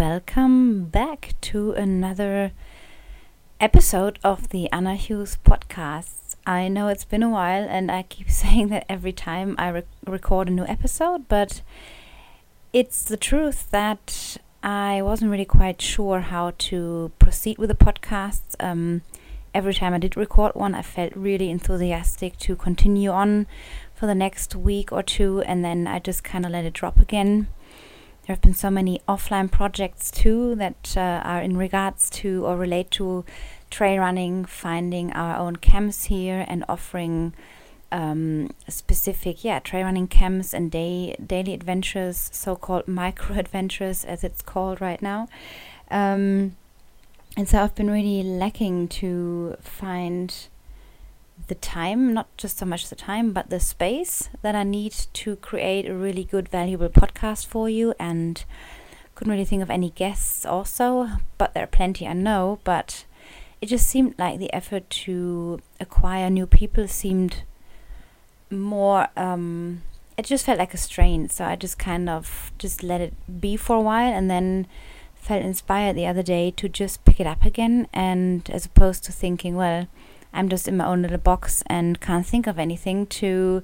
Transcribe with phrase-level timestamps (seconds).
[0.00, 2.52] welcome back to another
[3.60, 6.36] episode of the Anna Hughes podcast.
[6.46, 9.82] I know it's been a while, and I keep saying that every time I re-
[10.06, 11.60] record a new episode, but
[12.72, 18.56] it's the truth that I wasn't really quite sure how to proceed with the podcast.
[18.58, 19.02] Um,
[19.52, 23.46] every time I did record one, I felt really enthusiastic to continue on
[23.94, 26.98] for the next week or two, and then I just kind of let it drop
[26.98, 27.48] again.
[28.30, 32.56] There have been so many offline projects too that uh, are in regards to or
[32.56, 33.24] relate to
[33.70, 37.34] trail running, finding our own camps here, and offering
[37.90, 44.42] um, specific, yeah, trail running camps and day daily adventures, so-called micro adventures, as it's
[44.42, 45.26] called right now.
[45.90, 46.54] Um,
[47.36, 50.32] and so I've been really lacking to find
[51.48, 55.36] the time, not just so much the time, but the space that I need to
[55.36, 57.94] create a really good, valuable podcast for you.
[57.98, 58.44] And
[59.14, 62.60] couldn't really think of any guests also, but there are plenty I know.
[62.64, 63.04] But
[63.60, 67.42] it just seemed like the effort to acquire new people seemed
[68.50, 69.08] more.
[69.16, 69.82] Um,
[70.16, 73.56] it just felt like a strain, so I just kind of just let it be
[73.56, 74.66] for a while, and then
[75.14, 77.88] felt inspired the other day to just pick it up again.
[77.92, 79.86] And as opposed to thinking, well
[80.32, 83.62] I'm just in my own little box and can't think of anything to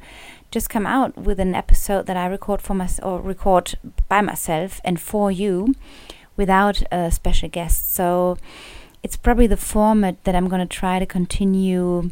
[0.50, 3.75] just come out with an episode that I record for myself or record
[4.09, 5.75] by myself and for you
[6.37, 7.94] without a special guest.
[7.94, 8.37] So
[9.03, 12.11] it's probably the format that I'm going to try to continue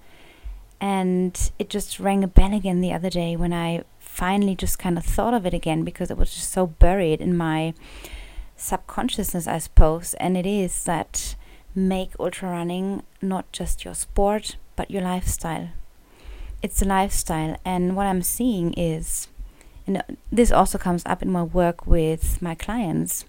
[0.81, 4.97] And it just rang a bell again the other day when I finally just kind
[4.97, 7.75] of thought of it again because it was just so buried in my
[8.57, 10.15] subconsciousness, I suppose.
[10.15, 11.37] And it is that
[11.75, 15.71] make ultra running not just your sport, but your lifestyle.
[16.63, 17.57] It's a lifestyle.
[17.65, 19.29] And what I'm seeing is
[19.89, 23.25] and this also comes up in my work with my clients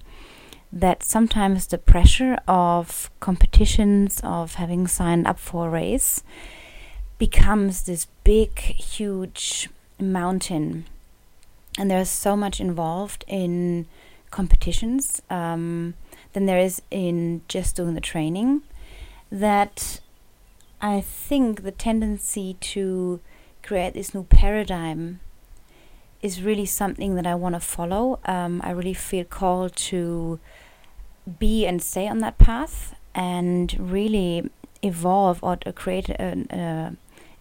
[0.71, 6.21] that sometimes the pressure of competitions of having signed up for a race
[7.17, 10.85] becomes this big huge mountain.
[11.77, 13.87] And there's so much involved in
[14.29, 15.95] competitions um,
[16.33, 18.61] than there is in just doing the training
[19.31, 20.01] that
[20.81, 23.21] I think the tendency to
[23.63, 25.19] create this new paradigm
[26.21, 28.19] is really something that I want to follow.
[28.25, 30.39] Um, I really feel called to
[31.39, 34.49] be and stay on that path and really
[34.81, 36.91] evolve or create an, uh,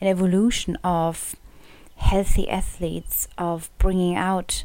[0.00, 1.36] an evolution of
[1.96, 4.64] healthy athletes, of bringing out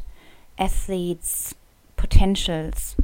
[0.58, 1.54] athletes'
[1.96, 2.96] potentials,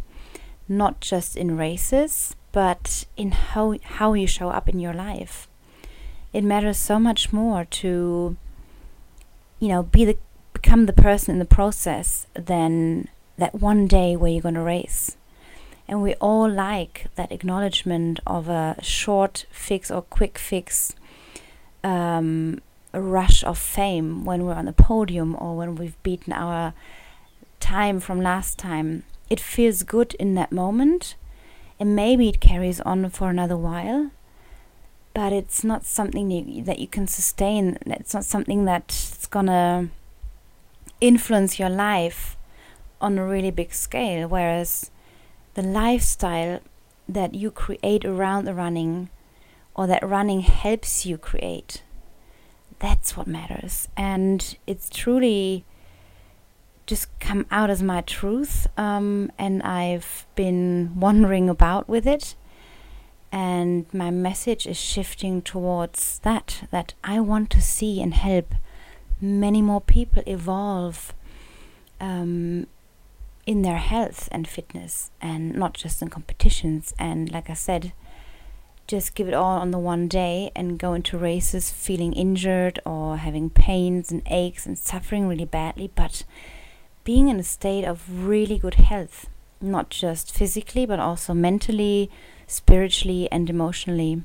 [0.68, 5.48] not just in races, but in how, how you show up in your life.
[6.32, 8.36] It matters so much more to,
[9.58, 10.16] you know, be the
[10.60, 15.16] become the person in the process than that one day where you're going to race.
[15.88, 20.94] And we all like that acknowledgement of a short fix or quick fix
[21.82, 22.60] um,
[22.92, 26.74] rush of fame when we're on the podium or when we've beaten our
[27.58, 29.04] time from last time.
[29.30, 31.14] It feels good in that moment,
[31.78, 34.10] and maybe it carries on for another while,
[35.14, 37.78] but it's not something you, that you can sustain.
[37.86, 39.90] It's not something that's gonna
[41.00, 42.36] influence your life
[43.00, 44.28] on a really big scale.
[44.28, 44.90] Whereas
[45.54, 46.60] the lifestyle
[47.08, 49.10] that you create around the running
[49.74, 51.82] or that running helps you create,
[52.78, 53.88] that's what matters.
[53.96, 55.64] And it's truly
[56.86, 58.66] just come out as my truth.
[58.76, 62.34] Um, and I've been wandering about with it.
[63.32, 68.54] And my message is shifting towards that, that I want to see and help
[69.20, 71.12] many more people evolve
[72.00, 72.66] um,
[73.46, 76.94] in their health and fitness and not just in competitions.
[76.98, 77.92] And like I said,
[78.86, 83.18] just give it all on the one day and go into races feeling injured or
[83.18, 86.24] having pains and aches and suffering really badly, but
[87.04, 89.28] being in a state of really good health,
[89.60, 92.10] not just physically, but also mentally,
[92.46, 94.22] spiritually, and emotionally.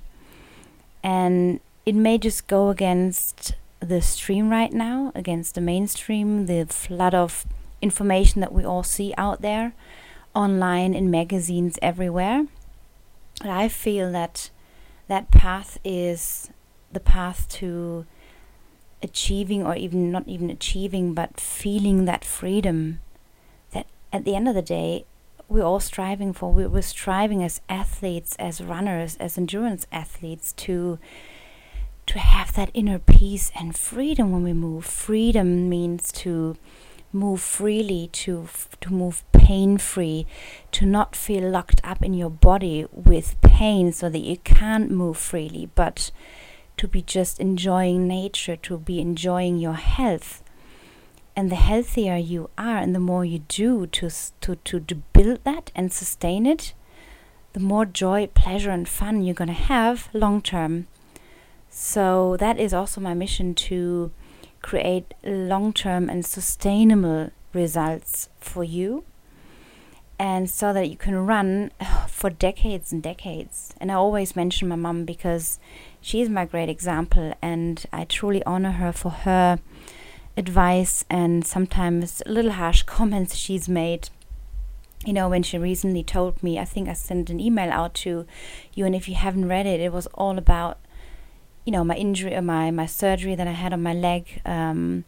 [1.03, 3.53] And it may just go against
[3.85, 7.45] the stream right now, against the mainstream, the flood of
[7.81, 9.73] information that we all see out there
[10.33, 12.47] online in magazines everywhere.
[13.41, 14.49] I feel that
[15.07, 16.49] that path is
[16.91, 18.05] the path to
[19.03, 22.99] achieving or even not even achieving but feeling that freedom
[23.71, 25.05] that at the end of the day
[25.47, 30.97] we're all striving for we're striving as athletes as runners as endurance athletes to
[32.07, 36.55] to have that inner peace and freedom when we move freedom means to
[37.11, 38.47] move freely to
[38.81, 40.25] to move pain free
[40.71, 45.17] to not feel locked up in your body with pain so that you can't move
[45.17, 46.11] freely but
[46.77, 50.43] to be just enjoying nature, to be enjoying your health.
[51.35, 54.09] And the healthier you are, and the more you do to,
[54.41, 56.73] to, to, to build that and sustain it,
[57.53, 60.87] the more joy, pleasure, and fun you're going to have long term.
[61.77, 64.11] So, that is also my mission to
[64.61, 69.03] create long term and sustainable results for you
[70.17, 71.71] and so that you can run
[72.07, 73.73] for decades and decades.
[73.79, 75.59] And I always mention my mom because
[75.99, 79.59] she is my great example, and I truly honor her for her
[80.37, 84.09] advice and sometimes little harsh comments she's made.
[85.05, 88.25] You know, when she recently told me, I think I sent an email out to
[88.73, 90.79] you, and if you haven't read it, it was all about,
[91.65, 94.41] you know, my injury or my, my surgery that I had on my leg.
[94.45, 95.03] Um,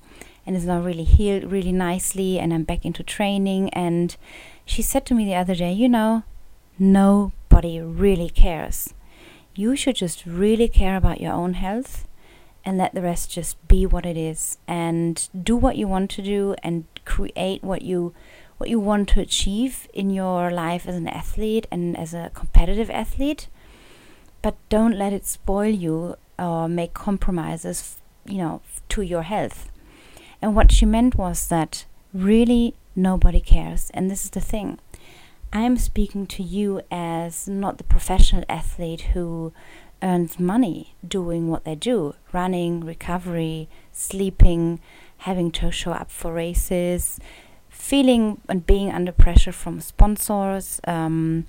[0.46, 3.70] and it's now really healed really nicely, and I'm back into training.
[3.72, 4.16] And
[4.66, 6.24] she said to me the other day, you know,
[6.80, 8.94] nobody really cares.
[9.56, 12.08] You should just really care about your own health
[12.64, 16.22] and let the rest just be what it is and do what you want to
[16.22, 18.14] do and create what you
[18.58, 22.90] what you want to achieve in your life as an athlete and as a competitive
[22.90, 23.48] athlete
[24.42, 29.70] but don't let it spoil you or make compromises you know to your health
[30.42, 33.90] and what she meant was that really nobody cares.
[33.94, 34.80] And this is the thing
[35.52, 39.54] I'm speaking to you as not the professional athlete who
[40.04, 44.80] earns money doing what they do running, recovery, sleeping,
[45.20, 47.20] having to show up for races,
[47.70, 50.80] feeling and being under pressure from sponsors.
[50.86, 51.48] Um,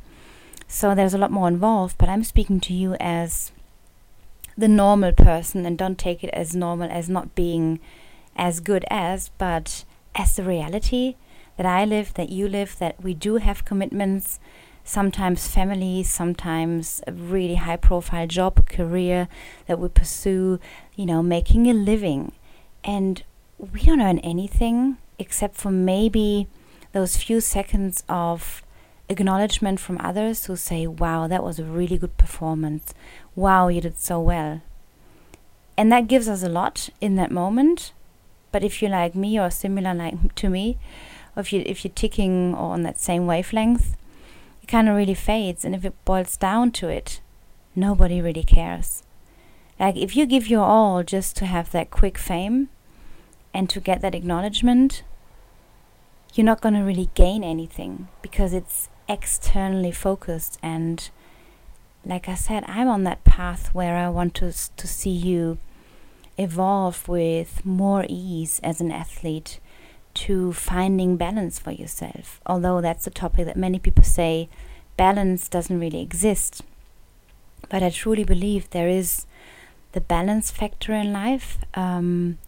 [0.67, 3.52] so there's a lot more involved, but I'm speaking to you as
[4.58, 7.78] the normal person and don't take it as normal as not being
[8.34, 9.84] as good as, but
[10.16, 11.14] as the reality
[11.56, 14.40] that I live, that you live, that we do have commitments,
[14.82, 19.28] sometimes family, sometimes a really high profile job, career
[19.66, 20.58] that we pursue,
[20.96, 22.32] you know, making a living.
[22.82, 23.22] And
[23.58, 26.49] we don't earn anything except for maybe
[26.93, 28.62] those few seconds of
[29.08, 32.94] acknowledgement from others who say, Wow, that was a really good performance.
[33.38, 34.62] Wow, you did so well.
[35.76, 37.93] And that gives us a lot in that moment.
[38.50, 40.76] But if you're like me or similar like to me,
[41.37, 43.96] or if you if you're ticking or on that same wavelength,
[44.61, 45.64] it kind of really fades.
[45.64, 47.20] And if it boils down to it,
[47.77, 49.05] nobody really cares.
[49.79, 52.70] Like if you give your all just to have that quick fame
[53.55, 55.05] and to get that acknowledgement,
[56.34, 61.10] you're not going to really gain anything because it's externally focused and
[62.08, 65.58] like I said, I'm on that path where I want to to see you
[66.38, 69.60] evolve with more ease as an athlete
[70.15, 72.41] to finding balance for yourself.
[72.46, 74.48] Although that's a topic that many people say
[74.96, 76.62] balance doesn't really exist.
[77.69, 79.27] But I truly believe there is
[79.93, 81.58] the balance factor in life.
[81.74, 82.38] Um,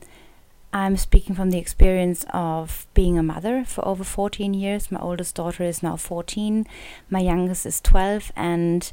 [0.72, 4.90] I'm speaking from the experience of being a mother for over 14 years.
[4.90, 6.66] My oldest daughter is now 14,
[7.10, 8.92] my youngest is 12, and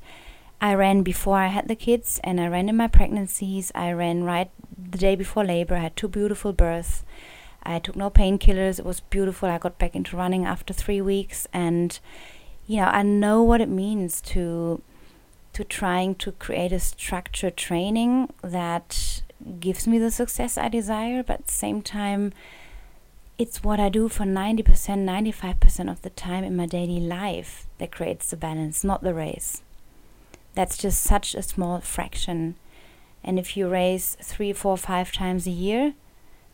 [0.59, 3.71] I ran before I had the kids, and I ran in my pregnancies.
[3.75, 5.75] I ran right the day before labor.
[5.75, 7.03] I had two beautiful births.
[7.63, 8.79] I took no painkillers.
[8.79, 9.49] It was beautiful.
[9.49, 11.99] I got back into running after three weeks, and
[12.65, 14.81] you know I know what it means to
[15.53, 19.21] to trying to create a structured training that
[19.59, 22.33] gives me the success I desire, but at the same time,
[23.37, 27.91] it's what I do for 90%, 95% of the time in my daily life that
[27.91, 29.63] creates the balance, not the race.
[30.57, 32.55] That's just such a small fraction
[33.27, 35.93] and if you race three, four, five times a year,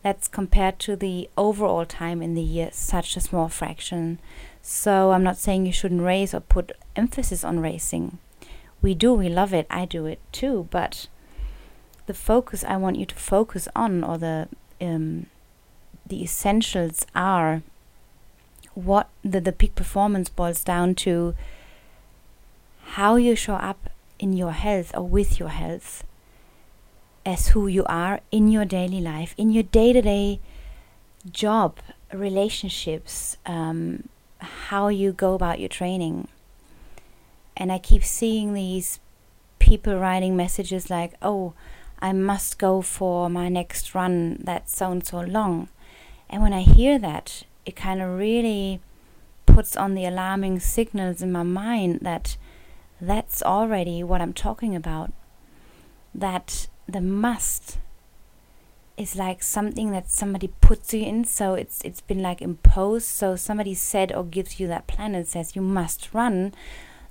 [0.02, 4.18] that's compared to the overall time in the year, such a small fraction.
[4.60, 8.18] So I'm not saying you shouldn't race or put emphasis on racing.
[8.82, 11.06] We do, we love it, I do it too, but
[12.06, 14.48] the focus I want you to focus on or the
[14.80, 15.26] um,
[16.04, 17.62] the essentials are
[18.74, 21.34] what the, the peak performance boils down to
[22.96, 26.04] how you show up in your health or with your health
[27.26, 30.40] as who you are in your daily life, in your day to day
[31.30, 31.78] job,
[32.12, 36.28] relationships, um, how you go about your training.
[37.56, 39.00] And I keep seeing these
[39.58, 41.54] people writing messages like, oh,
[42.00, 45.68] I must go for my next run that's so and so long.
[46.28, 48.80] And when I hear that, it kind of really
[49.46, 52.36] puts on the alarming signals in my mind that
[53.00, 55.12] that's already what I'm talking about.
[56.14, 57.78] That the must
[58.96, 61.24] is like something that somebody puts you in.
[61.24, 63.06] So it's it's been like imposed.
[63.06, 66.54] So somebody said or gives you that plan and says you must run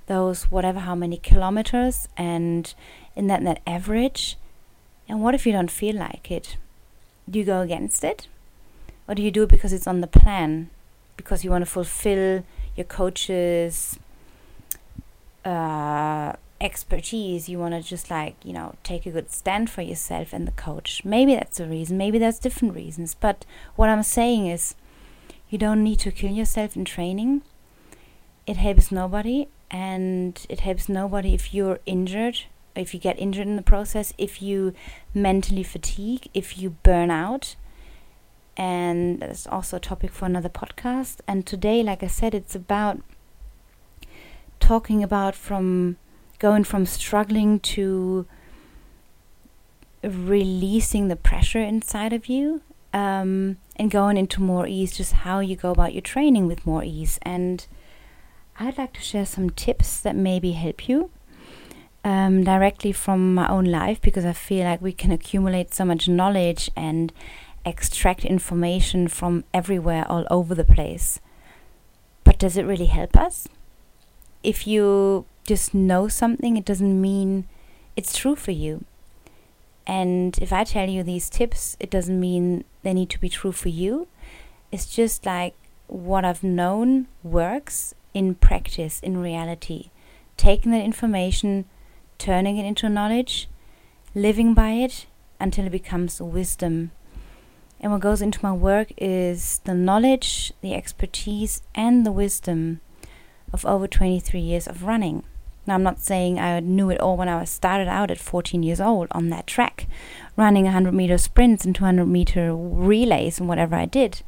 [0.06, 2.74] those whatever how many kilometers and
[3.16, 4.36] in that net average.
[5.08, 6.56] And what if you don't feel like it?
[7.28, 8.28] Do you go against it?
[9.06, 10.70] Or do you do it because it's on the plan?
[11.16, 13.98] Because you want to fulfill your coach's
[15.44, 20.32] uh, expertise you want to just like you know take a good stand for yourself
[20.32, 21.04] and the coach.
[21.04, 23.44] Maybe that's the reason maybe there's different reasons but
[23.76, 24.74] what i'm saying is
[25.50, 27.42] you don't need to kill yourself in training.
[28.46, 32.40] It helps nobody and it helps nobody if you're injured
[32.76, 34.74] if you get injured in the process if you
[35.14, 37.56] mentally fatigue if you burn out.
[38.56, 41.20] And that's also a topic for another podcast.
[41.28, 43.00] And today like i said it's about
[44.64, 45.96] talking about from
[46.38, 48.26] going from struggling to
[50.02, 52.62] releasing the pressure inside of you
[52.94, 56.82] um, and going into more ease, just how you go about your training with more
[56.82, 57.18] ease.
[57.22, 57.66] And
[58.58, 61.10] I'd like to share some tips that maybe help you
[62.02, 66.08] um, directly from my own life because I feel like we can accumulate so much
[66.08, 67.12] knowledge and
[67.66, 71.20] extract information from everywhere, all over the place.
[72.22, 73.46] But does it really help us?
[74.44, 77.48] If you just know something, it doesn't mean
[77.96, 78.84] it's true for you.
[79.86, 83.52] And if I tell you these tips, it doesn't mean they need to be true
[83.52, 84.06] for you.
[84.70, 85.54] It's just like
[85.86, 89.90] what I've known works in practice, in reality.
[90.36, 91.64] Taking that information,
[92.18, 93.48] turning it into knowledge,
[94.14, 95.06] living by it
[95.40, 96.90] until it becomes wisdom.
[97.80, 102.80] And what goes into my work is the knowledge, the expertise, and the wisdom
[103.54, 105.22] of over 23 years of running.
[105.66, 108.80] Now, I'm not saying I knew it all when I started out at 14 years
[108.80, 109.86] old on that track,
[110.36, 114.22] running 100 meter sprints and 200 meter relays and whatever I did.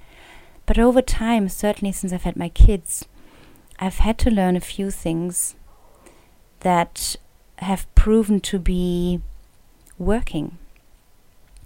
[0.65, 3.05] But over time, certainly since I've had my kids,
[3.79, 5.57] I've had to learn a few things
[6.61, 7.17] that
[7.59, 9.21] have proven to be
[9.99, 10.57] working.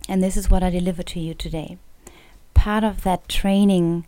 [0.08, 1.78] And this is what I deliver to you today.
[2.54, 4.06] Part of that training,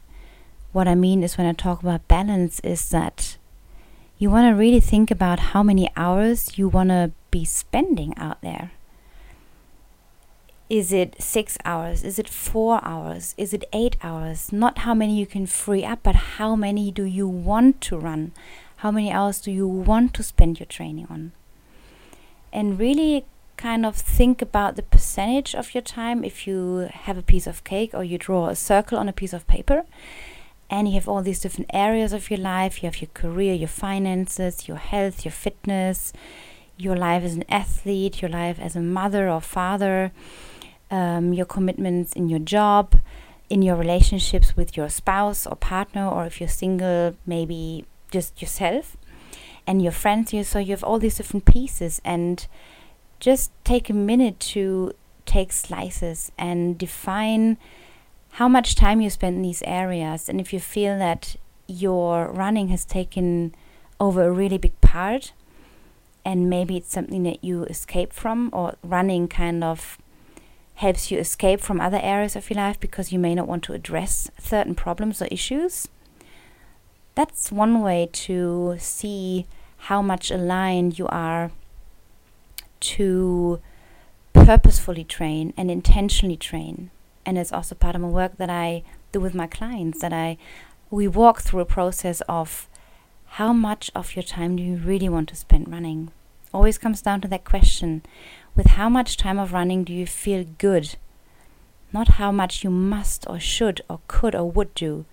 [0.73, 3.37] what I mean is when I talk about balance, is that
[4.23, 8.41] you want to really think about how many hours you want to be spending out
[8.41, 8.71] there.
[10.71, 12.05] Is it six hours?
[12.05, 13.35] Is it four hours?
[13.37, 14.53] Is it eight hours?
[14.53, 18.31] Not how many you can free up, but how many do you want to run?
[18.77, 21.33] How many hours do you want to spend your training on?
[22.53, 23.25] And really
[23.57, 27.65] kind of think about the percentage of your time if you have a piece of
[27.65, 29.85] cake or you draw a circle on a piece of paper
[30.73, 32.83] and you have all these different areas of your life.
[32.83, 36.13] You have your career your finances your health your fitness
[36.77, 40.11] your life as an athlete your life as a mother or father
[40.91, 42.99] um, your commitments in your job
[43.51, 48.97] in your relationships with your spouse or partner or if you're single maybe just yourself
[49.67, 50.33] and your friends.
[50.33, 52.47] You so you have all these different pieces and
[53.21, 54.93] just take a minute to
[55.27, 57.57] take slices and define
[58.37, 61.37] how much time you spend in these areas and if you feel that
[61.67, 63.55] your running has taken
[64.01, 65.33] over a really big part
[66.25, 69.99] and maybe it's something that you escape from or running kind of
[70.77, 73.75] helps you escape from other areas of your life because you may not want to
[73.75, 75.89] address certain problems or issues
[77.15, 79.47] that's one way to see
[79.89, 81.51] how much aligned you are
[82.81, 83.61] to
[84.33, 86.91] purposefully train and intentionally train
[87.25, 90.39] and it's also part of my work that I do with my clients that I
[90.91, 92.69] we walk through a process of
[93.39, 96.11] how much of your time do you really want to spend running?
[96.53, 98.03] Always comes down to that question
[98.55, 100.97] with how much time of running do you feel good?
[101.93, 105.07] Not how much you must or should or could or would do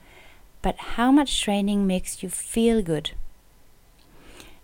[0.62, 3.12] but how much training makes you feel good?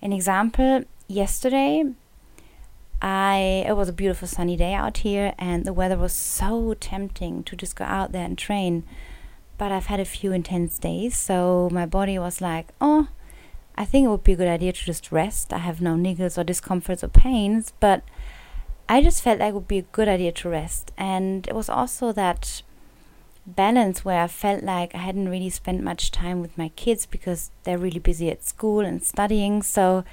[0.02, 1.84] An example yesterday
[3.02, 7.44] I it was a beautiful sunny day out here and the weather was so tempting
[7.44, 8.84] to just go out there and train.
[9.58, 13.08] but I've had a few intense days, so my body was like, oh,
[13.76, 15.54] I think it would be a good idea to just rest.
[15.54, 18.04] I have no niggles or discomforts or pains, but
[18.88, 20.92] I just felt like it would be a good idea to rest.
[20.98, 22.62] And it was also that
[23.46, 27.52] balance where I felt like I hadn't really spent much time with my kids because
[27.64, 29.62] they're really busy at school and studying.
[29.62, 30.04] So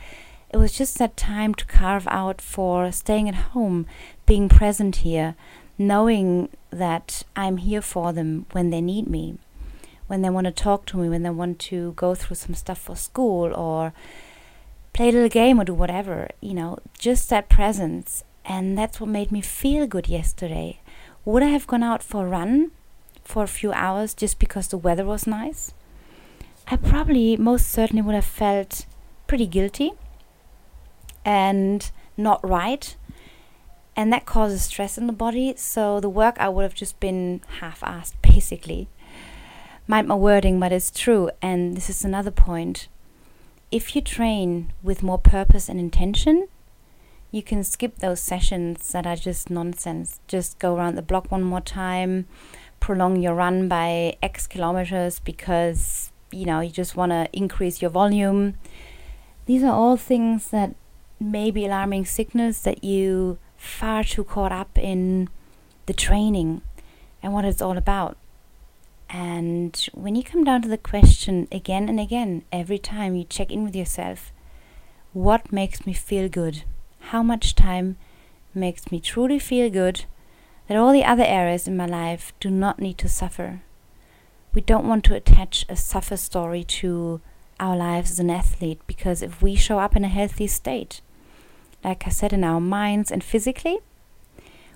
[0.53, 3.87] it was just that time to carve out for staying at home,
[4.27, 5.35] being present here,
[5.79, 9.39] knowing that I'm here for them when they need me,
[10.09, 12.79] when they want to talk to me, when they want to go through some stuff
[12.79, 13.95] for school or
[14.93, 18.23] play a little game or do whatever, you know, just that presence.
[18.45, 20.81] And that's what made me feel good yesterday.
[21.25, 22.73] Would I have gone out for a run
[23.25, 25.73] for a few hours just because the weather was nice?
[26.67, 28.85] I probably most certainly would have felt
[29.27, 29.93] pretty guilty
[31.25, 32.97] and not right
[33.97, 35.55] and that causes stress in the body.
[35.57, 38.89] So the work I would have just been half-assed, basically.
[39.87, 41.31] Mind my wording, but it's true.
[41.41, 42.89] And this is another point.
[43.71, 46.49] If you train with more purpose and intention,
[47.31, 50.21] you can skip those sessions that are just nonsense.
[50.29, 52.27] Just go around the block one more time,
[52.81, 57.91] prolong your run by X kilometers because you know you just want to increase your
[57.91, 58.55] volume.
[59.47, 60.75] These are all things that
[61.23, 65.29] may be alarming signals that you far too caught up in
[65.87, 66.63] the training
[67.23, 68.17] and what it's all about.
[69.09, 73.53] And when you come down to the question again and again, every time you check
[73.53, 74.33] in with yourself,
[75.13, 76.65] what makes me feel good?
[77.01, 77.97] How much time
[78.55, 80.07] makes me truly feel good
[80.67, 83.61] that all the other areas in my life do not need to suffer?
[84.55, 87.21] We don't want to attach a suffer story to
[87.61, 91.01] our lives as an athlete because if we show up in a healthy state,
[91.85, 93.79] like I said, in our minds and physically,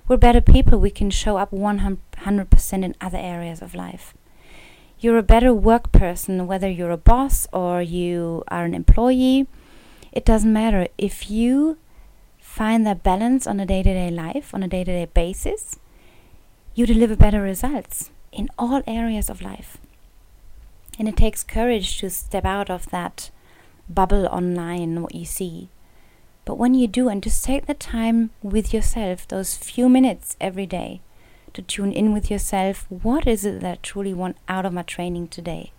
[0.07, 0.79] we're better people.
[0.79, 4.13] We can show up 100% in other areas of life.
[4.99, 9.47] You're a better work person, whether you're a boss or you are an employee.
[10.11, 10.87] It doesn't matter.
[10.97, 11.77] If you
[12.39, 15.77] find that balance on a day to day life, on a day to day basis,
[16.73, 19.77] you deliver better results in all areas of life.
[20.97, 23.29] And it takes courage to step out of that
[23.87, 25.69] bubble online, what you see.
[26.47, 30.65] But when you do, and just take the time with yourself, those few minutes every
[30.65, 31.01] day,
[31.51, 34.83] to tune in with yourself, what is it that I truly want out of my
[34.83, 35.73] training today?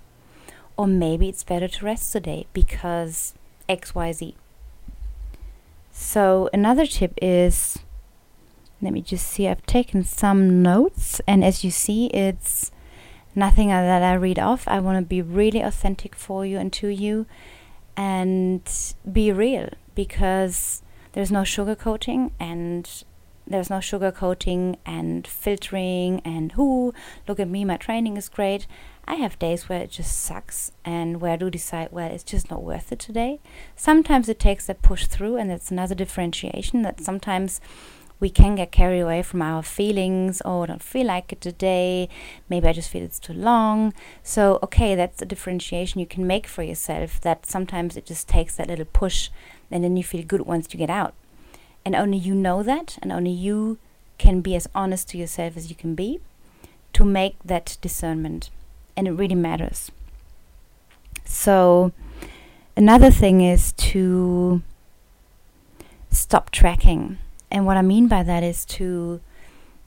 [0.77, 3.33] Or maybe it's better to rest today because
[3.67, 4.35] XYZ.
[5.91, 7.79] So, another tip is
[8.83, 12.71] let me just see, I've taken some notes, and as you see, it's
[13.35, 14.69] nothing that I read off.
[14.69, 17.25] I want to be really authentic for you and to you
[17.97, 18.63] and
[19.11, 20.81] be real because
[21.11, 23.03] there's no sugarcoating and
[23.49, 26.95] there's no sugarcoating and filtering and who
[27.27, 28.69] look at me my training is great.
[29.07, 32.49] I have days where it just sucks and where i do decide well it's just
[32.49, 33.41] not worth it today.
[33.75, 37.61] Sometimes it takes that push through and it's another differentiation that sometimes
[38.21, 42.09] we can get carried away from our feelings oh I don't feel like it today
[42.49, 46.47] maybe i just feel it's too long so okay that's a differentiation you can make
[46.47, 49.31] for yourself that sometimes it just takes that little push
[49.71, 51.15] and then you feel good once you get out.
[51.85, 53.79] And only you know that, and only you
[54.19, 56.21] can be as honest to yourself as you can be
[56.93, 58.51] to make that discernment.
[58.97, 59.91] And it really matters.
[61.25, 61.93] So,
[62.77, 64.63] another thing is to
[66.11, 67.19] stop tracking.
[67.51, 69.21] And what I mean by that is to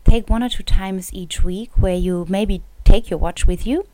[0.04, 3.86] take one or two times each week where you maybe take your watch with you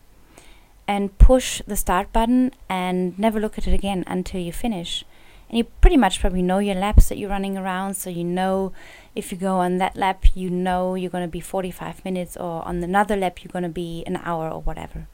[0.87, 5.03] and push the start button and never look at it again until you finish.
[5.49, 8.73] And you pretty much probably know your laps that you're running around so you know
[9.15, 12.65] if you go on that lap you know you're going to be 45 minutes or
[12.67, 15.07] on another lap you're going to be an hour or whatever.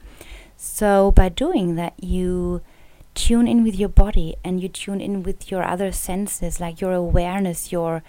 [0.57, 2.61] So by doing that you
[3.15, 6.93] tune in with your body and you tune in with your other senses like your
[6.93, 8.01] awareness your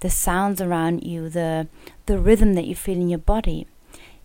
[0.00, 1.66] the sounds around you the
[2.06, 3.66] the rhythm that you feel in your body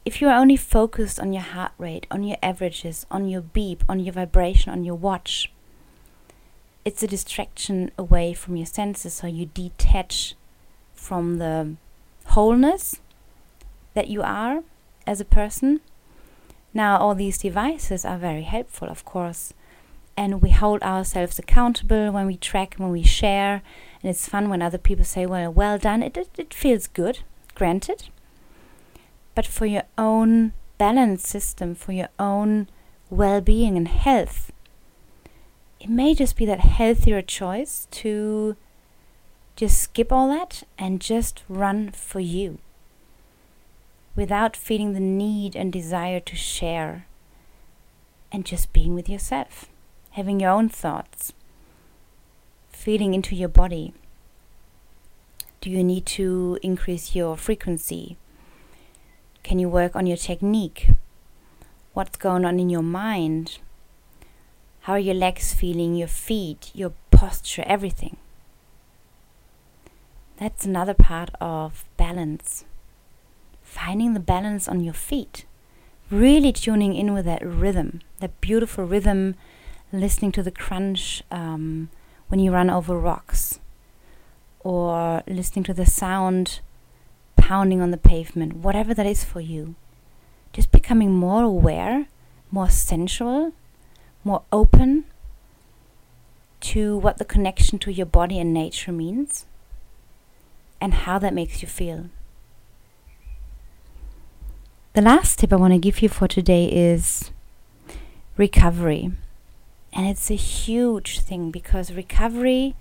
[0.06, 4.00] if you're only focused on your heart rate on your averages on your beep on
[4.00, 5.52] your vibration on your watch
[6.86, 10.36] it's a distraction away from your senses, so you detach
[10.94, 11.76] from the
[12.28, 13.00] wholeness
[13.94, 14.64] that you are
[15.08, 15.80] as a person.
[16.74, 19.54] Now, all these devices are very helpful, of course,
[20.18, 23.62] and we hold ourselves accountable when we track, when we share,
[24.04, 26.04] and it's fun when other people say, Well, well done.
[26.04, 27.20] It, it, it feels good,
[27.56, 28.10] granted.
[29.34, 32.68] But for your own balance system, for your own
[33.10, 34.52] well being and health,
[35.80, 38.56] it may just be that healthier choice to
[39.56, 42.60] just skip all that and just run for you.
[44.16, 47.08] without feeling the need and desire to share
[48.32, 49.68] and just being with yourself,
[50.12, 51.34] having your own thoughts,
[52.76, 53.94] feeling into your body.
[55.62, 58.18] Do you need to increase your frequency?
[59.44, 60.90] Can you work on your technique?
[61.94, 63.60] What's going on in your mind?
[64.82, 68.18] How are your legs feeling, your feet, your posture, everything?
[70.38, 72.66] That's another part of balance.
[73.62, 75.46] Finding the balance on your feet.
[76.12, 79.36] Really tuning in with that rhythm, that beautiful rhythm,
[79.94, 81.90] listening to the crunch um,
[82.34, 83.60] when you run over rocks,
[84.62, 86.62] or listening to the sound
[87.36, 89.76] pounding on the pavement, whatever that is for you.
[90.52, 92.08] Just becoming more aware,
[92.50, 93.54] more sensual,
[94.24, 95.04] more open
[96.62, 99.46] to what the connection to your body and nature means
[100.82, 102.10] and how that makes you feel.
[104.94, 107.30] The last tip I want to give you for today is
[108.38, 109.12] recovery.
[109.94, 112.76] And it's a huge thing because recovery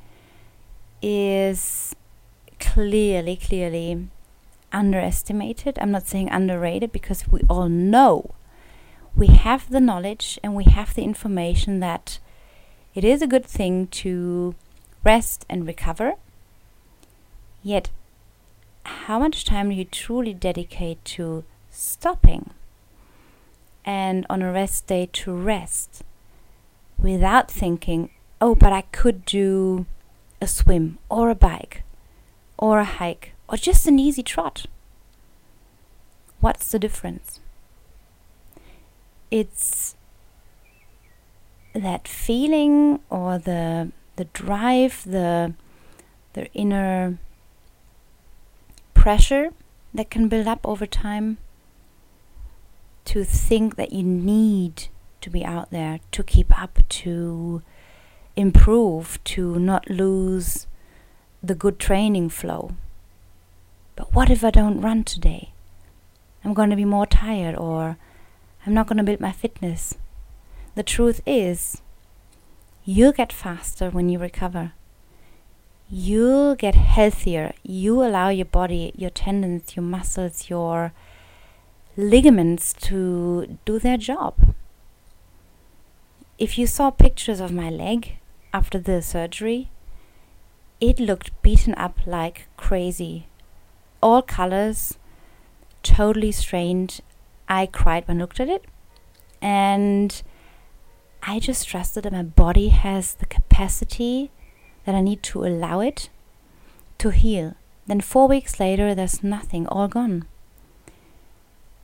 [1.02, 1.94] is
[2.58, 4.08] clearly, clearly
[4.72, 5.78] underestimated.
[5.78, 8.30] I'm not saying underrated because we all know
[9.14, 12.18] we have the knowledge and we have the information that
[12.94, 14.54] it is a good thing to
[15.04, 16.14] rest and recover.
[17.62, 17.90] Yet,
[18.84, 22.50] how much time do you truly dedicate to stopping
[23.84, 26.02] and on a rest day to rest
[27.02, 28.10] without thinking,
[28.40, 29.86] oh, but I could do
[30.40, 31.82] a swim or a bike
[32.56, 34.66] or a hike or just an easy trot?
[36.40, 37.40] What's the difference?
[39.32, 39.96] it's
[41.72, 45.54] that feeling or the the drive, the
[46.34, 47.18] the inner
[48.92, 49.50] pressure
[49.94, 51.38] that can build up over time
[53.06, 54.88] to think that you need
[55.22, 57.62] to be out there to keep up to
[58.36, 60.66] improve to not lose
[61.42, 62.72] the good training flow
[63.96, 65.50] but what if i don't run today
[66.44, 67.96] i'm going to be more tired or
[68.64, 69.96] I'm not going to build my fitness.
[70.76, 71.82] The truth is,
[72.84, 74.72] you'll get faster when you recover.
[75.90, 77.54] You'll get healthier.
[77.64, 80.92] You allow your body, your tendons, your muscles, your
[81.96, 84.54] ligaments to do their job.
[86.42, 88.18] If you saw pictures of my leg
[88.52, 89.70] after the surgery,
[90.80, 93.28] it looked beaten up like crazy.
[94.02, 94.98] All colors,
[95.84, 97.00] totally strained,
[97.48, 98.64] I cried when I looked at it.
[99.40, 100.20] And
[101.22, 104.32] I just trusted that my body has the capacity
[104.84, 106.08] that I need to allow it
[106.98, 107.54] to heal.
[107.86, 110.24] Then four weeks later, there's nothing, all gone.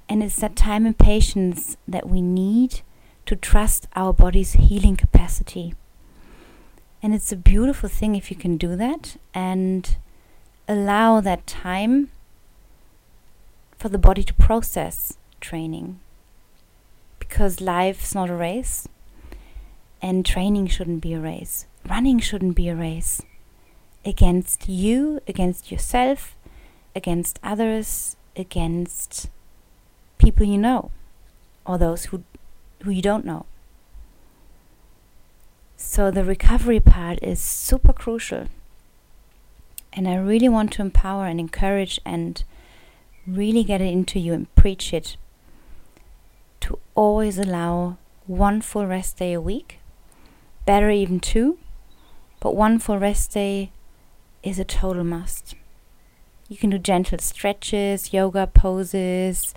[0.08, 2.82] And it's that time and patience that we need
[3.28, 5.74] to trust our body's healing capacity.
[7.02, 9.98] And it's a beautiful thing if you can do that and
[10.66, 12.10] allow that time
[13.76, 16.00] for the body to process training
[17.18, 18.88] because life's not a race
[20.00, 21.66] and training shouldn't be a race.
[21.86, 23.20] Running shouldn't be a race
[24.06, 26.34] against you, against yourself,
[26.96, 29.28] against others, against
[30.16, 30.90] people you know
[31.68, 32.24] or those who
[32.82, 33.46] who you don't know.
[35.76, 38.46] So the recovery part is super crucial.
[39.92, 42.42] And I really want to empower and encourage and
[43.26, 45.16] really get it into you and preach it
[46.60, 49.78] to always allow one full rest day a week,
[50.66, 51.58] better even two,
[52.40, 53.70] but one full rest day
[54.42, 55.54] is a total must.
[56.48, 59.54] You can do gentle stretches, yoga poses,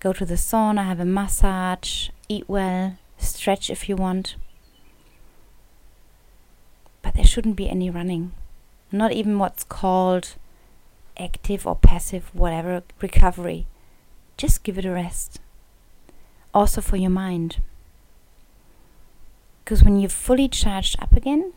[0.00, 4.36] go to the sauna, have a massage, eat well, stretch if you want.
[7.02, 8.32] But there shouldn't be any running.
[8.90, 10.34] Not even what's called
[11.18, 13.66] active or passive, whatever recovery.
[14.36, 15.40] Just give it a rest
[16.56, 17.58] also for your mind.
[19.62, 21.52] Because when you're fully charged up again,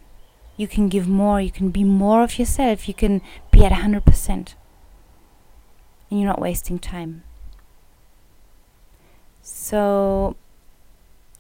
[0.58, 4.28] you can give more, you can be more of yourself, you can be at 100%.
[4.28, 7.24] And you're not wasting time.
[9.42, 10.36] So,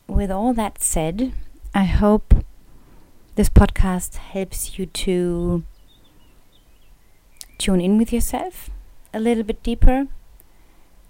[0.10, 1.32] with all that said,
[1.74, 2.34] I hope
[3.36, 5.64] this podcast helps you to
[7.58, 8.70] tune in with yourself
[9.14, 10.08] a little bit deeper,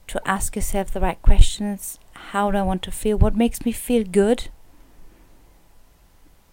[0.07, 1.99] to ask yourself the right questions.
[2.13, 4.49] How do I want to feel, what makes me feel good.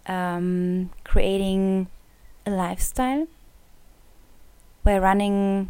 [0.06, 1.88] Um, creating
[2.46, 3.26] a lifestyle
[4.84, 5.68] where running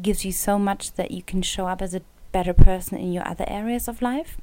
[0.00, 2.00] gives you so much that you can show up as a
[2.32, 4.38] better person in your other areas of life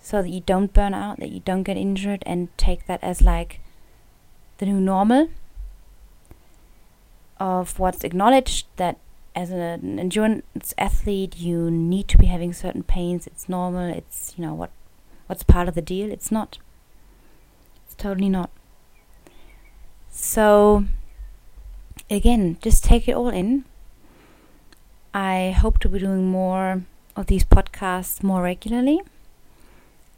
[0.00, 3.22] so that you don't burn out, that you don't get injured, and take that as
[3.22, 3.60] like
[4.58, 5.28] the new normal
[7.38, 8.98] of what's acknowledged that
[9.34, 13.26] as an endurance athlete you need to be having certain pains.
[13.26, 13.88] It's normal.
[13.88, 14.70] It's you know what
[15.26, 16.10] what's part of the deal.
[16.10, 16.58] It's not.
[17.86, 18.50] It's totally not.
[20.10, 20.84] So
[22.10, 23.64] again just take it all in.
[25.14, 26.84] I hope to be doing more
[27.16, 29.00] of these podcasts more regularly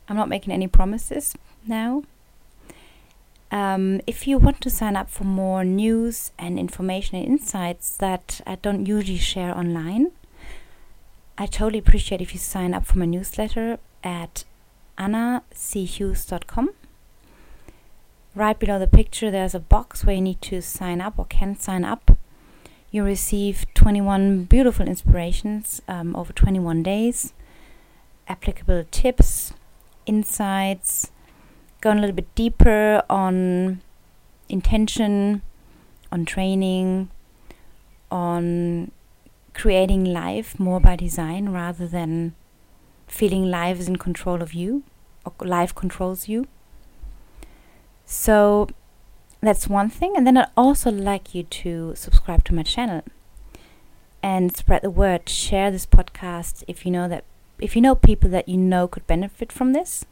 [0.08, 1.34] i'm not making any promises
[1.66, 2.02] now
[3.52, 8.40] um, if you want to sign up for more news and information and insights that
[8.46, 10.10] I don't usually share online,
[11.36, 14.44] I totally appreciate if you sign up for my newsletter at
[14.96, 16.70] annachughes.com.
[18.34, 21.60] Right below the picture, there's a box where you need to sign up or can
[21.60, 22.16] sign up.
[22.90, 27.34] You receive 21 beautiful inspirations um, over 21 days,
[28.28, 29.52] applicable tips,
[30.06, 31.10] insights
[31.80, 33.80] gone a little bit deeper on
[34.48, 35.42] intention,
[36.10, 37.10] on training,
[38.10, 38.90] on
[39.54, 42.34] creating life more by design rather than
[43.06, 44.82] feeling life is in control of you
[45.24, 46.46] or life controls you.
[48.04, 48.68] So
[49.40, 50.14] that's one thing.
[50.16, 53.02] And then I'd also like you to subscribe to my channel
[54.22, 55.28] and spread the word.
[55.28, 57.24] Share this podcast if you know that
[57.58, 60.04] if you know people that you know could benefit from this.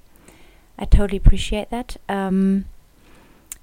[0.79, 1.96] I totally appreciate that.
[2.09, 2.64] Um,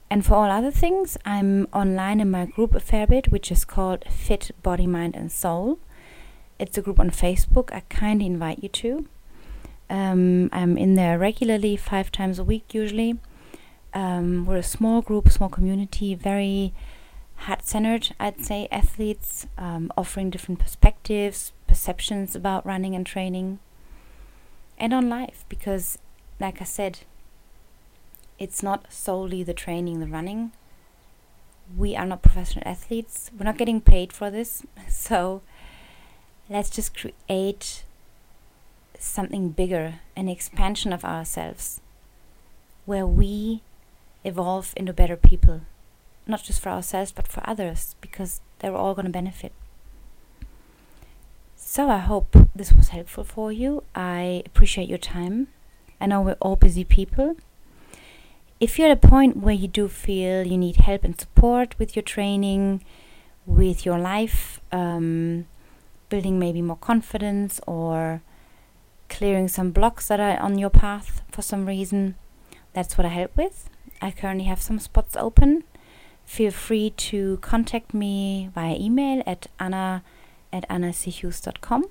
[0.10, 3.66] and for all other things, I'm online in my group a fair bit, which is
[3.66, 5.80] called Fit Body, Mind, and Soul.
[6.60, 7.74] It's a group on Facebook.
[7.74, 9.08] I kindly invite you to.
[9.90, 13.18] Um, I'm in there regularly, five times a week usually.
[13.94, 16.74] Um, we're a small group, small community, very
[17.36, 23.60] heart centered, I'd say, athletes, um, offering different perspectives, perceptions about running and training,
[24.78, 25.98] and on life, because
[26.40, 27.00] like I said,
[28.40, 30.52] it's not solely the training, the running.
[31.76, 33.32] We are not professional athletes.
[33.38, 34.64] We're not getting paid for this.
[34.90, 35.42] So
[36.50, 37.84] let's just create
[39.00, 41.82] something bigger, an expansion of ourselves,
[42.86, 43.62] where we
[44.24, 45.62] evolve into better people,
[46.26, 49.54] not just for ourselves, but for others, because they're all going to benefit.
[51.70, 53.84] So I hope this was helpful for you.
[53.94, 55.50] I appreciate your time.
[56.00, 57.36] I know we're all busy people.
[58.62, 61.94] If you're at a point where you do feel you need help and support with
[61.94, 62.86] your training,
[63.46, 65.46] with your life, um,
[66.08, 68.22] building maybe more confidence or
[69.10, 72.16] clearing some blocks that are on your path for some reason,
[72.72, 73.70] that's what I help with.
[74.02, 75.66] I currently have some spots open.
[76.26, 80.02] Feel free to contact me via email at anna
[80.52, 81.86] at annachughes.com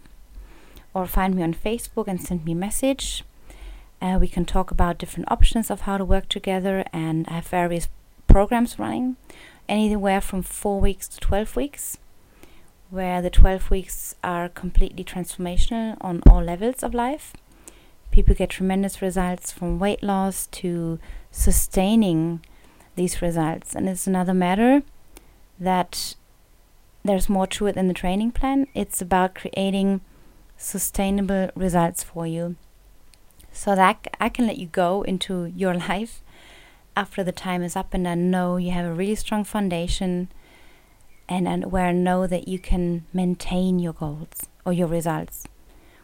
[0.95, 3.23] or find me on Facebook and send me a message.
[4.01, 7.49] Uh, we can talk about different options of how to work together, and I have
[7.49, 7.89] various
[8.27, 9.17] programs running,
[9.69, 11.99] anywhere from four weeks to 12 weeks,
[12.91, 17.35] where the 12 weeks are completely transformational on all levels of life.
[18.11, 20.99] People get tremendous results from weight loss to
[21.31, 22.41] sustaining
[22.95, 24.83] these results, and it's another matter
[25.59, 26.15] that
[27.09, 28.67] there's more to it than the training plan.
[28.75, 30.01] It's about creating
[30.57, 32.57] sustainable results for you
[33.53, 36.23] so that I can let you go into your life
[36.97, 40.29] after the time is up and I know you have a really strong foundation
[41.29, 45.47] and, and where I know that you can maintain your goals or your results,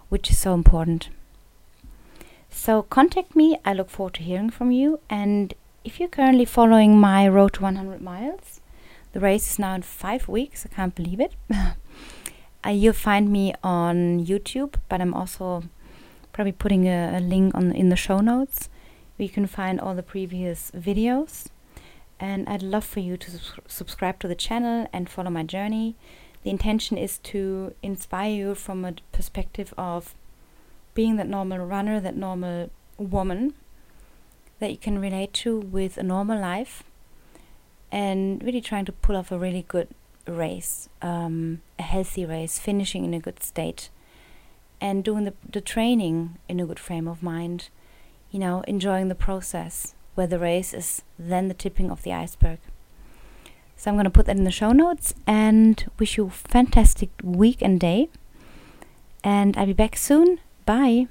[0.08, 1.08] which is so important.
[2.50, 3.58] So contact me.
[3.64, 5.00] I look forward to hearing from you.
[5.08, 8.60] And if you're currently following my road to 100 miles,
[9.12, 10.66] the race is now in five weeks.
[10.66, 11.34] I can't believe it.
[11.54, 15.64] uh, you'll find me on YouTube, but I'm also
[16.32, 18.68] probably putting a, a link on in the show notes
[19.16, 21.48] where you can find all the previous videos.
[22.18, 23.30] And I'd love for you to
[23.66, 25.96] subscribe to the channel and follow my journey.
[26.44, 30.14] The intention is to inspire you from a perspective of
[30.94, 33.54] being that normal runner, that normal woman
[34.58, 36.84] that you can relate to with a normal life
[37.92, 39.88] and really trying to pull off a really good
[40.26, 43.90] race, um, a healthy race, finishing in a good state
[44.80, 47.68] and doing the, the training in a good frame of mind,
[48.32, 52.58] you know, enjoying the process where the race is then the tipping of the iceberg.
[53.76, 57.10] So I'm going to put that in the show notes and wish you a fantastic
[57.22, 58.08] week and day.
[59.24, 60.40] And I'll be back soon.
[60.66, 61.08] Bye.